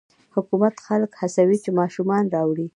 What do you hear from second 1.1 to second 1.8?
هڅوي چې